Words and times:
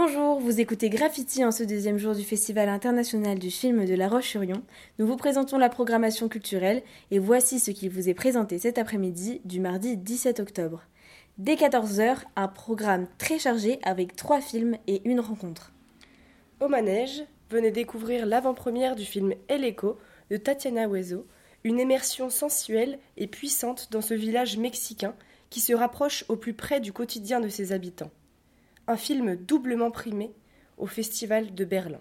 Bonjour, 0.00 0.38
vous 0.38 0.60
écoutez 0.60 0.90
Graffiti 0.90 1.44
en 1.44 1.50
ce 1.50 1.64
deuxième 1.64 1.98
jour 1.98 2.14
du 2.14 2.22
Festival 2.22 2.68
international 2.68 3.36
du 3.36 3.50
film 3.50 3.84
de 3.84 3.94
La 3.94 4.08
Roche-sur-Yon. 4.08 4.62
Nous 5.00 5.08
vous 5.08 5.16
présentons 5.16 5.58
la 5.58 5.68
programmation 5.68 6.28
culturelle 6.28 6.84
et 7.10 7.18
voici 7.18 7.58
ce 7.58 7.72
qui 7.72 7.88
vous 7.88 8.08
est 8.08 8.14
présenté 8.14 8.60
cet 8.60 8.78
après-midi 8.78 9.40
du 9.44 9.58
mardi 9.58 9.96
17 9.96 10.38
octobre. 10.38 10.84
Dès 11.38 11.56
14h, 11.56 12.18
un 12.36 12.46
programme 12.46 13.08
très 13.18 13.40
chargé 13.40 13.80
avec 13.82 14.14
trois 14.14 14.40
films 14.40 14.76
et 14.86 15.02
une 15.04 15.18
rencontre. 15.18 15.72
Au 16.60 16.68
manège, 16.68 17.24
venez 17.50 17.72
découvrir 17.72 18.24
l'avant-première 18.24 18.94
du 18.94 19.04
film 19.04 19.34
El 19.48 19.68
Eco 19.68 19.98
de 20.30 20.36
Tatiana 20.36 20.86
Hueso, 20.86 21.26
une 21.64 21.80
immersion 21.80 22.30
sensuelle 22.30 23.00
et 23.16 23.26
puissante 23.26 23.88
dans 23.90 24.00
ce 24.00 24.14
village 24.14 24.58
mexicain 24.58 25.16
qui 25.50 25.58
se 25.58 25.72
rapproche 25.72 26.24
au 26.28 26.36
plus 26.36 26.54
près 26.54 26.78
du 26.78 26.92
quotidien 26.92 27.40
de 27.40 27.48
ses 27.48 27.72
habitants. 27.72 28.12
Un 28.88 28.96
film 28.96 29.36
doublement 29.36 29.90
primé 29.90 30.32
au 30.78 30.86
Festival 30.86 31.54
de 31.54 31.64
Berlin. 31.66 32.00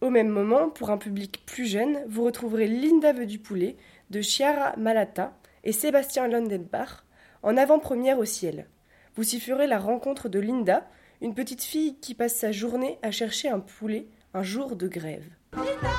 Au 0.00 0.10
même 0.10 0.28
moment, 0.28 0.70
pour 0.70 0.90
un 0.90 0.98
public 0.98 1.44
plus 1.46 1.66
jeune, 1.66 2.00
vous 2.08 2.24
retrouverez 2.24 2.66
Linda 2.66 3.12
veut 3.12 3.26
du 3.26 3.38
poulet 3.38 3.76
de 4.10 4.20
Chiara 4.20 4.74
Malata 4.76 5.38
et 5.62 5.70
Sébastien 5.70 6.26
Landenbach 6.26 7.04
en 7.44 7.56
avant-première 7.56 8.18
au 8.18 8.24
ciel. 8.24 8.66
Vous 9.14 9.36
y 9.36 9.38
ferez 9.38 9.68
la 9.68 9.78
rencontre 9.78 10.28
de 10.28 10.40
Linda, 10.40 10.84
une 11.20 11.34
petite 11.34 11.62
fille 11.62 11.96
qui 12.00 12.14
passe 12.14 12.34
sa 12.34 12.50
journée 12.50 12.98
à 13.02 13.12
chercher 13.12 13.48
un 13.48 13.60
poulet 13.60 14.08
un 14.34 14.42
jour 14.42 14.74
de 14.74 14.88
grève. 14.88 15.28
Linda 15.52 15.94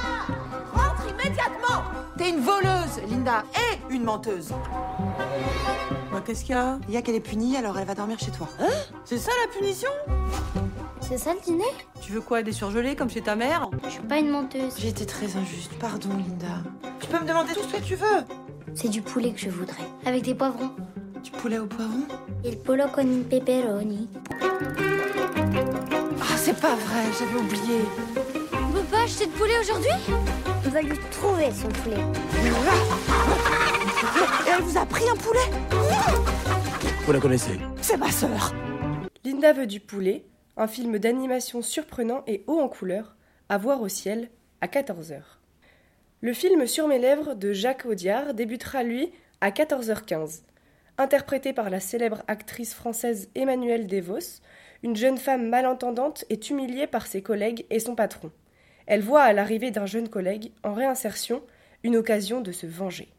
Rentre 0.73 1.07
immédiatement 1.09 1.98
T'es 2.19 2.31
une 2.31 2.41
voleuse, 2.41 2.99
Linda, 3.09 3.45
et 3.55 3.93
une 3.93 4.03
menteuse. 4.03 4.49
Bah, 6.11 6.21
qu'est-ce 6.25 6.43
qu'il 6.43 6.53
y 6.53 6.57
a? 6.57 6.77
Il 6.89 6.93
y 6.93 6.97
a 6.97 7.01
qu'elle 7.01 7.15
est 7.15 7.21
punie, 7.21 7.55
alors 7.55 7.79
elle 7.79 7.87
va 7.87 7.95
dormir 7.95 8.19
chez 8.19 8.31
toi. 8.31 8.49
Hein? 8.59 8.67
C'est 9.05 9.17
ça 9.17 9.31
la 9.41 9.57
punition? 9.57 9.89
C'est 10.99 11.17
ça 11.17 11.33
le 11.33 11.39
dîner? 11.39 11.63
Tu 12.01 12.11
veux 12.11 12.19
quoi 12.19 12.43
Des 12.43 12.51
surgelés 12.51 12.97
comme 12.97 13.09
chez 13.09 13.21
ta 13.21 13.37
mère? 13.37 13.69
Je 13.85 13.91
suis 13.91 14.01
pas 14.01 14.17
une 14.17 14.31
menteuse. 14.31 14.73
J'ai 14.77 14.89
été 14.89 15.05
très 15.05 15.37
injuste, 15.37 15.71
pardon, 15.79 16.09
Linda. 16.09 16.57
Tu 16.99 17.07
peux 17.07 17.19
me 17.19 17.25
demander 17.25 17.53
tout 17.53 17.63
ce 17.63 17.77
que 17.77 17.81
tu 17.81 17.95
veux. 17.95 18.25
C'est 18.75 18.89
du 18.89 19.01
poulet 19.01 19.31
que 19.31 19.39
je 19.39 19.49
voudrais, 19.49 19.87
avec 20.05 20.23
des 20.23 20.35
poivrons. 20.35 20.71
Du 21.23 21.31
poulet 21.31 21.59
au 21.59 21.67
poivron? 21.67 22.03
Il 22.43 22.59
polo 22.59 22.83
con 22.93 22.99
un 22.99 23.23
pepperoni. 23.29 24.09
Ah, 26.21 26.35
c'est 26.35 26.59
pas 26.59 26.75
vrai, 26.75 27.05
j'avais 27.17 27.39
oublié. 27.39 27.79
On 28.53 28.73
peut 28.73 28.83
pas 28.91 29.03
acheter 29.03 29.25
de 29.25 29.31
poulet 29.31 29.57
aujourd'hui? 29.61 29.93
On 30.65 30.69
va 30.69 30.81
lui 30.81 30.97
trouver 31.11 31.51
son 31.51 31.69
poulet. 31.69 32.01
Et 34.45 34.49
elle 34.49 34.61
vous 34.61 34.77
a 34.77 34.85
pris 34.85 35.03
un 35.09 35.15
poulet 35.15 35.39
Vous 37.05 37.11
la 37.11 37.19
connaissez 37.19 37.59
C'est 37.81 37.97
ma 37.97 38.11
sœur. 38.11 38.53
Linda 39.23 39.53
veut 39.53 39.67
du 39.67 39.79
poulet, 39.79 40.25
un 40.57 40.67
film 40.67 40.99
d'animation 40.99 41.61
surprenant 41.61 42.23
et 42.27 42.43
haut 42.47 42.59
en 42.59 42.67
couleur, 42.67 43.15
à 43.47 43.57
voir 43.57 43.81
au 43.81 43.87
ciel, 43.87 44.29
à 44.61 44.67
14h. 44.67 45.21
Le 46.21 46.33
film 46.33 46.67
Sur 46.67 46.87
mes 46.87 46.99
lèvres 46.99 47.35
de 47.35 47.53
Jacques 47.53 47.85
Audiard 47.85 48.33
débutera, 48.33 48.83
lui, 48.83 49.11
à 49.41 49.51
14h15. 49.51 50.41
Interprété 50.97 51.53
par 51.53 51.69
la 51.69 51.79
célèbre 51.79 52.23
actrice 52.27 52.73
française 52.73 53.29
Emmanuelle 53.35 53.87
Devos, 53.87 54.41
une 54.83 54.95
jeune 54.95 55.17
femme 55.17 55.47
malentendante 55.47 56.25
est 56.29 56.49
humiliée 56.49 56.87
par 56.87 57.07
ses 57.07 57.21
collègues 57.21 57.65
et 57.69 57.79
son 57.79 57.95
patron. 57.95 58.31
Elle 58.89 59.01
voit 59.01 59.21
à 59.21 59.33
l'arrivée 59.33 59.69
d'un 59.69 59.85
jeune 59.85 60.09
collègue, 60.09 60.51
en 60.63 60.73
réinsertion, 60.73 61.43
une 61.83 61.95
occasion 61.95 62.41
de 62.41 62.51
se 62.51 62.65
venger. 62.65 63.13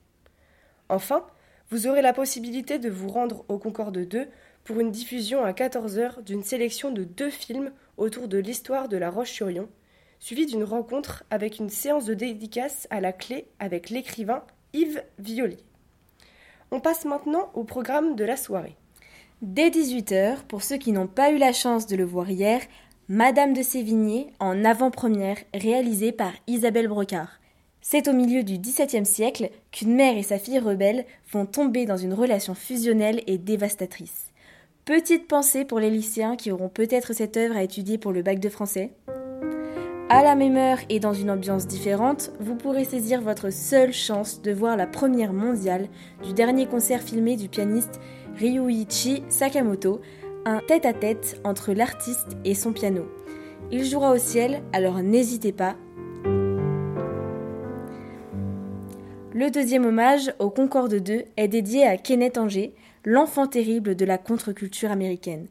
Enfin, 0.88 1.24
vous 1.70 1.86
aurez 1.86 2.02
la 2.02 2.12
possibilité 2.12 2.80
de 2.80 2.90
vous 2.90 3.08
rendre 3.08 3.44
au 3.46 3.56
Concorde 3.56 3.96
2 3.96 4.26
pour 4.64 4.80
une 4.80 4.91
diffusion 4.91 5.44
à 5.44 5.52
14h 5.52 6.24
d'une 6.24 6.42
sélection 6.42 6.91
de 6.91 7.04
deux 7.04 7.30
films 7.30 7.70
autour 7.98 8.26
de 8.26 8.38
l'histoire 8.38 8.88
de 8.88 8.96
la 8.96 9.10
Roche-sur-Yon, 9.10 9.68
suivie 10.18 10.46
d'une 10.46 10.64
rencontre 10.64 11.22
avec 11.30 11.60
une 11.60 11.70
séance 11.70 12.04
de 12.04 12.14
dédicace 12.14 12.88
à 12.91 13.00
la 13.00 13.12
clé 13.12 13.46
avec 13.60 13.91
l'écrivain 13.91 14.42
Yves 14.72 15.04
Violier. 15.20 15.62
On 16.72 16.81
passe 16.81 17.04
maintenant 17.04 17.52
au 17.54 17.62
programme 17.62 18.16
de 18.16 18.25
la 18.25 18.37
soirée. 18.37 18.76
Dès 19.41 19.70
18h, 19.70 20.47
pour 20.48 20.64
ceux 20.64 20.78
qui 20.78 20.91
n'ont 20.91 21.06
pas 21.06 21.31
eu 21.31 21.38
la 21.38 21.52
chance 21.52 21.87
de 21.87 21.94
le 21.94 22.04
voir 22.04 22.28
hier, 22.28 22.60
Madame 23.12 23.54
de 23.54 23.62
Sévigné 23.62 24.28
en 24.38 24.65
avant-première 24.65 25.38
réalisée 25.53 26.12
par 26.12 26.31
Isabelle 26.47 26.87
Brocard. 26.87 27.41
C'est 27.81 28.06
au 28.06 28.12
milieu 28.12 28.44
du 28.44 28.56
XVIIe 28.56 29.04
siècle 29.04 29.50
qu'une 29.72 29.97
mère 29.97 30.16
et 30.16 30.22
sa 30.22 30.38
fille 30.38 30.60
rebelle 30.60 31.04
vont 31.32 31.44
tomber 31.44 31.87
dans 31.87 31.97
une 31.97 32.15
relation 32.15 32.54
fusionnelle 32.54 33.25
et 33.26 33.37
dévastatrice. 33.37 34.31
Petite 34.84 35.26
pensée 35.26 35.65
pour 35.65 35.81
les 35.81 35.91
lycéens 35.91 36.37
qui 36.37 36.53
auront 36.53 36.69
peut-être 36.69 37.12
cette 37.12 37.37
œuvre 37.37 37.56
à 37.56 37.65
étudier 37.65 37.99
pour 37.99 38.12
le 38.12 38.22
bac 38.22 38.38
de 38.38 38.49
français. 38.49 38.93
À 40.09 40.22
la 40.22 40.37
même 40.37 40.56
heure 40.56 40.78
et 40.88 41.00
dans 41.00 41.12
une 41.12 41.32
ambiance 41.32 41.66
différente, 41.66 42.31
vous 42.38 42.54
pourrez 42.54 42.84
saisir 42.84 43.22
votre 43.22 43.53
seule 43.53 43.93
chance 43.93 44.41
de 44.41 44.53
voir 44.53 44.76
la 44.76 44.87
première 44.87 45.32
mondiale 45.32 45.88
du 46.22 46.32
dernier 46.32 46.66
concert 46.66 47.03
filmé 47.03 47.34
du 47.34 47.49
pianiste 47.49 48.00
Ryuichi 48.38 49.25
Sakamoto, 49.28 50.00
un 50.44 50.60
tête-à-tête 50.60 51.40
entre 51.44 51.72
l'artiste 51.72 52.36
et 52.44 52.54
son 52.54 52.72
piano. 52.72 53.06
Il 53.70 53.84
jouera 53.84 54.12
au 54.12 54.18
ciel, 54.18 54.62
alors 54.72 55.02
n'hésitez 55.02 55.52
pas. 55.52 55.76
Le 59.32 59.50
deuxième 59.50 59.86
hommage 59.86 60.32
au 60.38 60.50
Concorde 60.50 60.96
2 60.96 61.24
est 61.36 61.48
dédié 61.48 61.86
à 61.86 61.96
Kenneth 61.96 62.36
Anger, 62.36 62.74
l'enfant 63.04 63.46
terrible 63.46 63.94
de 63.94 64.04
la 64.04 64.18
contre-culture 64.18 64.90
américaine. 64.90 65.46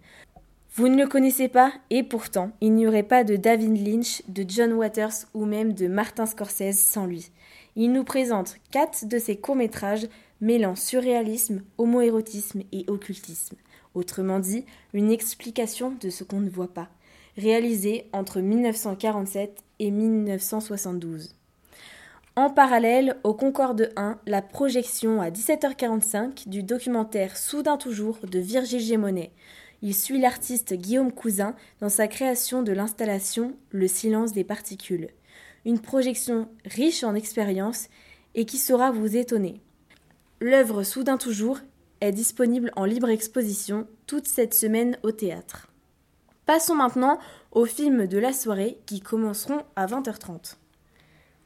Vous 0.76 0.88
ne 0.88 0.98
le 0.98 1.08
connaissez 1.08 1.48
pas, 1.48 1.74
et 1.90 2.04
pourtant, 2.04 2.52
il 2.62 2.74
n'y 2.74 2.88
aurait 2.88 3.04
pas 3.04 3.24
de 3.24 3.36
David 3.36 3.86
Lynch, 3.86 4.22
de 4.28 4.46
John 4.48 4.74
Waters 4.74 5.26
ou 5.34 5.46
même 5.46 5.74
de 5.74 5.88
Martin 5.88 6.26
Scorsese 6.26 6.78
sans 6.78 7.06
lui. 7.06 7.32
Il 7.76 7.92
nous 7.92 8.04
présente 8.04 8.58
quatre 8.72 9.08
de 9.08 9.18
ses 9.18 9.38
courts-métrages 9.38 10.08
mêlant 10.42 10.76
surréalisme, 10.76 11.64
homoérotisme 11.78 12.62
et 12.72 12.86
occultisme. 12.88 13.56
Autrement 13.96 14.40
dit, 14.40 14.66
une 14.94 15.12
explication 15.12 15.94
de 16.00 16.10
ce 16.10 16.24
qu'on 16.24 16.40
ne 16.40 16.50
voit 16.50 16.74
pas, 16.74 16.90
réalisé 17.38 18.08
entre 18.14 18.40
1947 18.40 19.64
et 19.80 19.92
1972. 19.92 21.36
En 22.36 22.50
parallèle, 22.50 23.18
au 23.24 23.34
Concorde 23.34 23.92
1, 23.98 24.20
la 24.26 24.42
projection 24.42 25.22
à 25.22 25.30
17h45 25.30 26.48
du 26.48 26.64
documentaire 26.64 27.36
Soudain 27.36 27.78
toujours 27.78 28.18
de 28.24 28.40
Virgile 28.40 28.80
Gémonet. 28.80 29.32
Il 29.82 29.96
suit 29.96 30.20
l'artiste 30.20 30.74
Guillaume 30.74 31.12
Cousin 31.12 31.56
dans 31.82 31.90
sa 31.90 32.08
création 32.08 32.64
de 32.64 32.72
l'installation 32.72 33.56
Le 33.72 33.88
silence 33.88 34.32
des 34.32 34.44
particules. 34.44 35.10
Une 35.66 35.80
projection 35.80 36.48
riche 36.66 37.04
en 37.04 37.16
expériences 37.16 37.90
et 38.36 38.46
qui 38.46 38.58
saura 38.58 38.92
vous 38.92 39.18
étonner. 39.18 39.60
L'œuvre 40.40 40.84
Soudain 40.84 41.18
toujours 41.18 41.60
est 42.02 42.12
disponible 42.12 42.72
en 42.76 42.86
libre 42.86 43.10
exposition 43.10 43.88
toute 44.08 44.28
cette 44.28 44.54
semaine 44.54 44.98
au 45.04 45.12
théâtre. 45.12 45.68
Passons 46.46 46.76
maintenant 46.76 47.20
aux 47.52 47.66
films 47.66 48.08
de 48.08 48.18
la 48.18 48.34
soirée 48.34 48.80
qui 48.86 49.02
commenceront 49.02 49.64
à 49.76 49.86
20h30. 49.86 50.56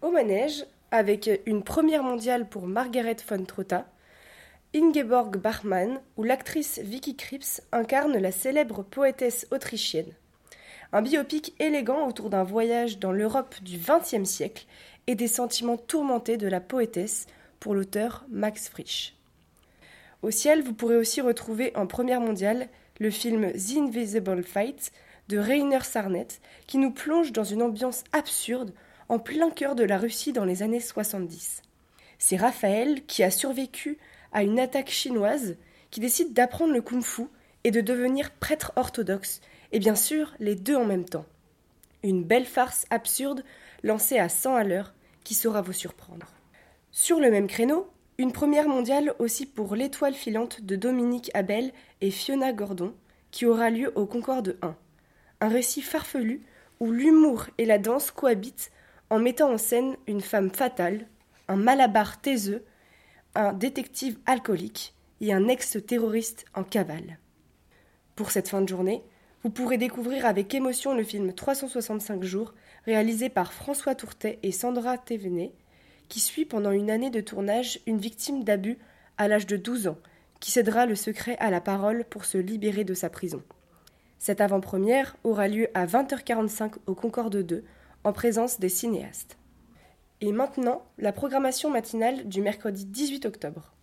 Au 0.02 0.12
manège, 0.12 0.66
avec 0.91 1.30
une 1.46 1.64
première 1.64 2.03
mondiale 2.03 2.47
pour 2.47 2.68
Margaret 2.68 3.18
von 3.28 3.44
Trotta, 3.44 3.86
Ingeborg 4.75 5.38
Bachmann, 5.38 6.00
où 6.18 6.24
l'actrice 6.24 6.80
Vicky 6.80 7.16
Krieps 7.16 7.62
incarne 7.72 8.18
la 8.18 8.31
célèbre 8.31 8.84
poétesse 8.84 9.47
autrichienne. 9.52 10.14
Un 10.91 11.02
biopic 11.02 11.53
élégant 11.59 12.08
autour 12.08 12.30
d'un 12.30 12.44
voyage 12.44 13.00
dans 13.00 13.12
l'Europe 13.12 13.56
du 13.62 13.78
XXe 13.78 14.30
siècle 14.30 14.66
et 15.08 15.16
des 15.16 15.28
sentiments 15.28 15.78
tourmentés 15.78 16.38
de 16.38 16.47
la 16.47 16.62
poétesse 16.62 17.28
pour 17.59 17.75
l'auteur 17.75 18.25
Max 18.30 18.70
Frisch. 18.70 19.16
Au 20.23 20.31
ciel, 20.31 20.63
vous 20.63 20.73
pourrez 20.73 20.95
aussi 20.95 21.19
retrouver 21.19 21.75
en 21.75 21.85
première 21.85 22.22
mondiale 22.22 22.69
le 23.01 23.09
film 23.09 23.51
The 23.51 23.78
Invisible 23.78 24.41
Fight 24.41 24.94
de 25.28 25.38
Rainer 25.38 25.81
Sarnet, 25.84 26.28
qui 26.66 26.78
nous 26.78 26.91
plonge 26.91 27.34
dans 27.34 27.43
une 27.43 27.61
ambiance 27.61 28.05
absurde 28.14 28.73
en 29.09 29.20
plein 29.20 29.49
cœur 29.49 29.75
de 29.75 29.84
la 29.84 29.97
Russie 29.97 30.31
dans 30.31 30.46
les 30.46 30.64
années 30.64 30.79
70. 30.79 31.61
C'est 32.20 32.37
Raphaël 32.37 33.05
qui 33.05 33.22
a 33.22 33.31
survécu 33.31 33.97
à 34.31 34.43
une 34.43 34.61
attaque 34.61 34.90
chinoise 34.90 35.58
qui 35.91 35.99
décide 35.99 36.31
d'apprendre 36.31 36.72
le 36.72 36.81
kung-fu 36.81 37.23
et 37.66 37.72
de 37.72 37.81
devenir 37.81 38.31
prêtre 38.31 38.72
orthodoxe, 38.78 39.41
et 39.73 39.79
bien 39.79 39.96
sûr 39.96 40.34
les 40.40 40.55
deux 40.55 40.78
en 40.78 40.85
même 40.85 41.05
temps. 41.05 41.25
Une 42.02 42.23
belle 42.23 42.46
farce 42.46 42.85
absurde 42.91 43.43
lancée 43.84 44.20
à 44.20 44.29
100 44.29 44.55
à 44.55 44.64
l'heure 44.64 44.93
qui 45.25 45.34
saura 45.34 45.61
vous 45.61 45.73
surprendre. 45.73 46.28
Sur 46.91 47.20
le 47.20 47.29
même 47.29 47.47
créneau, 47.47 47.90
une 48.23 48.31
première 48.31 48.70
mondiale 48.70 49.14
aussi 49.20 49.46
pour 49.46 49.75
l'étoile 49.75 50.14
filante 50.14 50.61
de 50.61 50.78
Dominique 50.78 51.29
Abel 51.34 51.73
et 51.99 52.09
Fiona 52.09 52.53
Gordon, 52.53 52.96
qui 53.31 53.46
aura 53.46 53.70
lieu 53.70 53.91
au 53.96 54.05
Concorde 54.05 54.58
1. 54.61 54.78
Un 55.41 55.47
récit 55.49 55.81
farfelu 55.81 56.41
où 56.79 56.90
l'humour 56.90 57.47
et 57.58 57.66
la 57.66 57.79
danse 57.79 58.11
cohabitent 58.11 58.72
en 59.09 59.20
mettant 59.20 59.52
en 59.52 59.58
scène 59.58 59.97
une 60.08 60.22
femme 60.22 60.52
fatale, 60.52 61.05
un 61.49 61.58
malabar 61.58 62.22
taiseux, 62.22 62.64
un 63.35 63.52
détective 63.52 64.17
alcoolique 64.25 64.96
et 65.20 65.34
un 65.34 65.49
ex-terroriste 65.49 66.46
en 66.55 66.64
cavale. 66.64 67.20
Pour 68.16 68.31
cette 68.31 68.47
fin 68.47 68.61
de 68.61 68.70
journée, 68.70 69.03
Vous 69.43 69.49
pourrez 69.49 69.78
découvrir 69.78 70.25
avec 70.25 70.55
émotion 70.55 70.96
le 70.96 71.03
film 71.03 71.34
365 71.34 72.23
jours, 72.23 72.53
réalisé 72.85 73.28
par 73.28 73.52
François 73.52 73.93
Tourtet 73.93 74.40
et 74.41 74.53
Sandra 74.53 74.97
Thévenet, 74.97 75.52
qui 76.13 76.19
suit 76.19 76.45
pendant 76.45 76.69
une 76.69 76.91
année 76.91 77.09
de 77.09 77.21
tournage 77.21 77.79
une 77.87 77.97
victime 77.97 78.43
d'abus 78.43 78.77
à 79.17 79.27
l'âge 79.27 79.47
de 79.47 79.57
12 79.57 79.87
ans, 79.87 79.97
qui 80.39 80.51
cédera 80.51 80.85
le 80.85 80.93
secret 80.93 81.35
à 81.39 81.49
la 81.49 81.59
parole 81.59 82.05
pour 82.07 82.25
se 82.25 82.37
libérer 82.37 82.83
de 82.83 82.93
sa 82.93 83.09
prison. 83.09 83.41
Cette 84.19 84.39
avant-première 84.39 85.15
aura 85.23 85.47
lieu 85.47 85.69
à 85.73 85.87
20h45 85.87 86.73
au 86.85 86.93
Concorde 86.93 87.37
2, 87.37 87.63
en 88.03 88.13
présence 88.13 88.59
des 88.59 88.69
cinéastes. 88.69 89.37
Et 90.21 90.31
maintenant, 90.31 90.83
la 90.99 91.13
programmation 91.13 91.71
matinale 91.71 92.27
du 92.27 92.41
mercredi 92.41 92.85
18 92.85 93.25
octobre. 93.25 93.73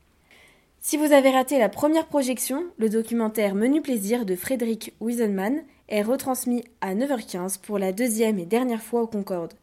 Si 0.79 0.97
vous 0.97 1.13
avez 1.13 1.31
raté 1.33 1.59
la 1.59 1.69
première 1.69 2.07
projection, 2.07 2.63
le 2.79 2.89
documentaire 2.89 3.57
Menu 3.57 3.83
plaisir 3.83 4.25
de 4.25 4.37
Frédéric 4.37 4.95
Wieselman 5.01 5.65
est 5.89 6.03
retransmis 6.03 6.63
à 6.81 6.95
9h15 6.95 7.61
pour 7.61 7.81
la 7.81 7.91
deuxième 7.91 8.39
et 8.39 8.47
dernière 8.47 8.83
fois 8.83 9.03
au 9.03 9.09
Concorde. 9.09 9.55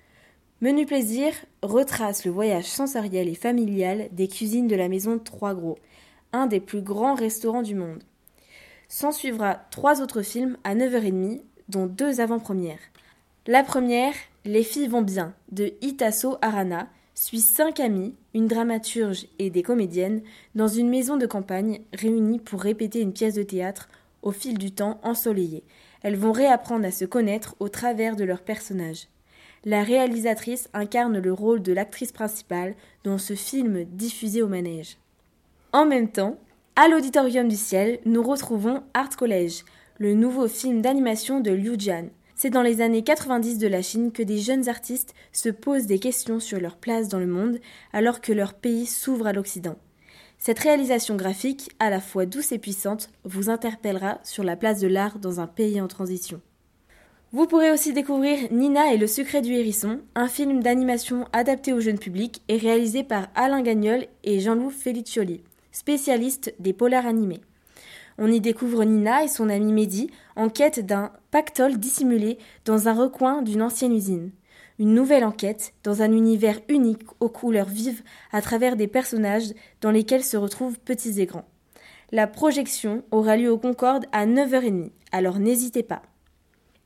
Menu 0.59 0.87
plaisir 0.87 1.33
retrace 1.61 2.25
le 2.25 2.31
voyage 2.31 2.65
sensoriel 2.65 3.27
et 3.27 3.35
familial 3.35 4.09
des 4.11 4.27
cuisines 4.27 4.67
de 4.67 4.75
la 4.75 4.89
maison 4.89 5.19
Trois 5.19 5.53
Gros, 5.53 5.77
un 6.33 6.47
des 6.47 6.59
plus 6.59 6.81
grands 6.81 7.13
restaurants 7.13 7.61
du 7.61 7.75
monde. 7.75 8.01
S'en 8.89 9.11
suivra 9.11 9.53
trois 9.69 10.01
autres 10.01 10.23
films 10.23 10.57
à 10.63 10.73
9h30, 10.73 11.41
dont 11.69 11.85
deux 11.85 12.21
avant-premières. 12.21 12.79
La 13.45 13.61
première, 13.61 14.15
Les 14.45 14.63
filles 14.63 14.87
vont 14.87 15.03
bien, 15.03 15.35
de 15.51 15.73
Itaso 15.81 16.37
Arana, 16.41 16.87
suit 17.13 17.41
cinq 17.41 17.79
amies, 17.79 18.15
une 18.33 18.47
dramaturge 18.47 19.27
et 19.37 19.51
des 19.51 19.61
comédiennes, 19.61 20.23
dans 20.55 20.69
une 20.69 20.89
maison 20.89 21.17
de 21.17 21.27
campagne 21.27 21.81
réunies 21.93 22.39
pour 22.39 22.61
répéter 22.61 23.01
une 23.01 23.13
pièce 23.13 23.35
de 23.35 23.43
théâtre 23.43 23.89
au 24.23 24.31
fil 24.31 24.57
du 24.57 24.71
temps 24.71 24.99
ensoleillé. 25.03 25.63
Elles 26.01 26.15
vont 26.15 26.31
réapprendre 26.31 26.85
à 26.85 26.91
se 26.91 27.05
connaître 27.05 27.55
au 27.59 27.69
travers 27.69 28.15
de 28.15 28.23
leurs 28.23 28.41
personnages. 28.41 29.07
La 29.69 29.83
réalisatrice 29.83 30.69
incarne 30.73 31.19
le 31.19 31.33
rôle 31.33 31.61
de 31.61 31.73
l'actrice 31.73 32.13
principale 32.13 32.73
dans 33.03 33.17
ce 33.17 33.33
film 33.33 33.83
diffusé 33.83 34.41
au 34.41 34.47
manège. 34.47 34.95
En 35.73 35.85
même 35.85 36.09
temps, 36.09 36.39
à 36.77 36.87
l'Auditorium 36.87 37.49
du 37.49 37.57
Ciel, 37.57 37.99
nous 38.05 38.23
retrouvons 38.23 38.81
Art 38.93 39.17
College, 39.17 39.65
le 39.97 40.13
nouveau 40.13 40.47
film 40.47 40.81
d'animation 40.81 41.41
de 41.41 41.51
Liu 41.51 41.75
Jian. 41.77 42.05
C'est 42.33 42.49
dans 42.49 42.61
les 42.61 42.79
années 42.79 43.03
90 43.03 43.57
de 43.57 43.67
la 43.67 43.81
Chine 43.81 44.13
que 44.13 44.23
des 44.23 44.37
jeunes 44.37 44.69
artistes 44.69 45.13
se 45.33 45.49
posent 45.49 45.85
des 45.85 45.99
questions 45.99 46.39
sur 46.39 46.61
leur 46.61 46.77
place 46.77 47.09
dans 47.09 47.19
le 47.19 47.27
monde 47.27 47.59
alors 47.91 48.21
que 48.21 48.31
leur 48.31 48.53
pays 48.53 48.85
s'ouvre 48.85 49.27
à 49.27 49.33
l'Occident. 49.33 49.75
Cette 50.39 50.59
réalisation 50.59 51.17
graphique, 51.17 51.71
à 51.79 51.89
la 51.89 51.99
fois 51.99 52.25
douce 52.25 52.53
et 52.53 52.57
puissante, 52.57 53.09
vous 53.25 53.49
interpellera 53.49 54.21
sur 54.23 54.45
la 54.45 54.55
place 54.55 54.79
de 54.79 54.87
l'art 54.87 55.19
dans 55.19 55.41
un 55.41 55.47
pays 55.47 55.81
en 55.81 55.89
transition. 55.89 56.39
Vous 57.33 57.45
pourrez 57.45 57.71
aussi 57.71 57.91
découvrir 57.91 58.49
Nina 58.51 58.93
et 58.93 58.97
le 58.97 59.05
secret 59.05 59.41
du 59.41 59.51
hérisson, 59.51 59.99
un 60.15 60.29
film 60.29 60.63
d'animation 60.63 61.25
adapté 61.33 61.73
au 61.73 61.81
jeune 61.81 61.99
public 61.99 62.41
et 62.47 62.55
réalisé 62.55 63.03
par 63.03 63.27
Alain 63.35 63.61
Gagnol 63.61 64.05
et 64.23 64.39
Jean-Loup 64.39 64.69
Feliccioli, 64.69 65.43
spécialistes 65.73 66.55
des 66.59 66.71
polars 66.71 67.05
animés. 67.05 67.41
On 68.17 68.31
y 68.31 68.39
découvre 68.39 68.85
Nina 68.85 69.25
et 69.25 69.27
son 69.27 69.49
ami 69.49 69.73
Mehdi 69.73 70.09
en 70.37 70.47
quête 70.47 70.85
d'un 70.85 71.11
pactole 71.29 71.77
dissimulé 71.77 72.37
dans 72.63 72.87
un 72.87 72.93
recoin 72.93 73.41
d'une 73.41 73.61
ancienne 73.61 73.93
usine. 73.93 74.31
Une 74.79 74.93
nouvelle 74.93 75.25
enquête 75.25 75.73
dans 75.83 76.01
un 76.01 76.13
univers 76.13 76.61
unique 76.69 77.03
aux 77.19 77.29
couleurs 77.29 77.67
vives 77.67 78.03
à 78.31 78.41
travers 78.41 78.77
des 78.77 78.87
personnages 78.87 79.53
dans 79.81 79.91
lesquels 79.91 80.23
se 80.23 80.37
retrouvent 80.37 80.79
petits 80.79 81.19
et 81.19 81.25
grands. 81.25 81.49
La 82.13 82.25
projection 82.25 83.03
aura 83.11 83.35
lieu 83.35 83.51
au 83.51 83.57
Concorde 83.57 84.05
à 84.13 84.25
9h30, 84.25 84.91
alors 85.11 85.39
n'hésitez 85.39 85.83
pas. 85.83 86.03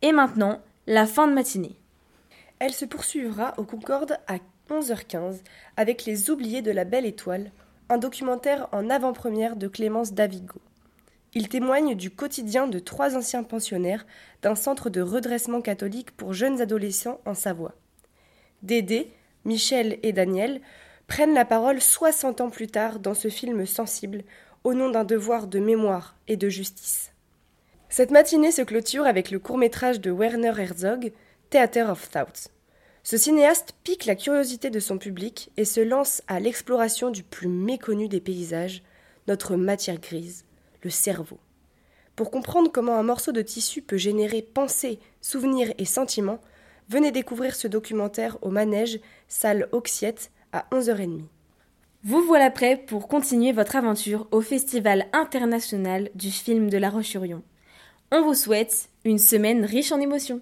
Et 0.02 0.12
maintenant, 0.12 0.62
la 0.88 1.06
fin 1.06 1.28
de 1.28 1.34
matinée. 1.34 1.76
Elle 2.60 2.74
se 2.74 2.86
poursuivra 2.86 3.54
au 3.58 3.64
Concorde 3.64 4.18
à 4.28 4.38
11h15 4.70 5.42
avec 5.78 6.06
Les 6.06 6.30
Oubliés 6.30 6.62
de 6.62 6.72
la 6.72 6.86
Belle 6.86 7.06
Étoile, 7.06 7.52
un 7.90 7.98
documentaire 7.98 8.68
en 8.72 8.90
avant-première 8.90 9.56
de 9.56 9.68
Clémence 9.68 10.14
Davigo. 10.14 10.60
Il 11.34 11.50
témoigne 11.50 11.96
du 11.96 12.10
quotidien 12.10 12.68
de 12.68 12.80
trois 12.80 13.16
anciens 13.16 13.44
pensionnaires 13.44 14.06
d'un 14.42 14.56
centre 14.56 14.90
de 14.90 15.02
redressement 15.02 15.62
catholique 15.62 16.12
pour 16.12 16.34
jeunes 16.34 16.62
adolescents 16.62 17.22
en 17.26 17.34
Savoie. 17.34 17.76
Dédé, 18.64 19.12
Michel 19.46 20.00
et 20.04 20.14
Daniel 20.14 20.62
prennent 21.08 21.34
la 21.34 21.46
parole 21.46 21.82
60 21.82 22.42
ans 22.42 22.50
plus 22.50 22.68
tard 22.68 23.00
dans 23.00 23.14
ce 23.14 23.28
film 23.28 23.66
sensible 23.66 24.24
au 24.64 24.74
nom 24.74 24.90
d'un 24.90 25.04
devoir 25.04 25.48
de 25.48 25.60
mémoire 25.60 26.16
et 26.28 26.38
de 26.38 26.50
justice. 26.50 27.11
Cette 27.92 28.12
matinée 28.12 28.52
se 28.52 28.62
clôture 28.62 29.06
avec 29.06 29.32
le 29.32 29.40
court-métrage 29.40 30.00
de 30.00 30.12
Werner 30.12 30.54
Herzog, 30.58 31.12
Theater 31.50 31.90
of 31.90 32.10
Thoughts. 32.10 32.48
Ce 33.04 33.18
cinéaste 33.18 33.74
pique 33.84 34.06
la 34.06 34.16
curiosité 34.16 34.70
de 34.70 34.80
son 34.80 34.98
public 34.98 35.52
et 35.58 35.66
se 35.66 35.82
lance 35.82 36.22
à 36.30 36.40
l'exploration 36.40 37.10
du 37.10 37.22
plus 37.22 37.50
méconnu 37.50 38.08
des 38.08 38.22
paysages, 38.22 38.82
notre 39.28 39.58
matière 39.58 40.00
grise 40.00 40.46
le 40.84 40.90
cerveau. 40.90 41.38
Pour 42.16 42.32
comprendre 42.32 42.72
comment 42.72 42.98
un 42.98 43.04
morceau 43.04 43.34
de 43.34 43.42
tissu 43.42 43.82
peut 43.82 43.98
générer 43.98 44.42
pensées, 44.42 45.00
souvenirs 45.20 45.74
et 45.78 45.84
sentiments, 45.84 46.40
venez 46.88 47.12
découvrir 47.12 47.56
ce 47.56 47.68
documentaire 47.68 48.38
au 48.42 48.52
manège, 48.52 49.02
salle 49.28 49.68
Oxiette, 49.74 50.32
à 50.54 50.66
11h30. 50.72 51.24
Vous 52.06 52.24
voilà 52.24 52.52
prêt 52.52 52.78
pour 52.78 53.10
continuer 53.10 53.52
votre 53.52 53.76
aventure 53.76 54.30
au 54.32 54.40
Festival 54.40 55.08
international 55.12 56.10
du 56.16 56.32
film 56.32 56.70
de 56.70 56.78
La 56.78 56.90
Roche-sur-Yon. 56.90 57.44
On 58.14 58.24
vous 58.24 58.34
souhaite 58.34 58.90
une 59.06 59.20
semaine 59.20 59.64
riche 59.64 59.94
en 59.94 60.02
émotions. 60.02 60.42